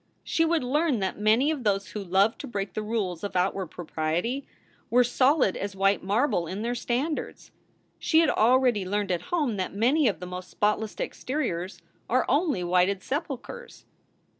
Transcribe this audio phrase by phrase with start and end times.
[0.23, 3.67] She would learn that many of those who loved to break the rules of outward
[3.67, 4.47] propriety
[4.89, 7.51] were solid as white marble in their standards.
[7.99, 11.77] She had already learned at home that many of the most spotless exteriors
[12.09, 13.85] are only whited sepulchers.